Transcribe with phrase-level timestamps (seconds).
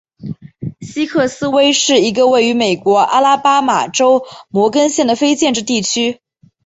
[0.79, 6.19] 西克斯威是一个位于美国阿拉巴马州摩根县的非建制地区。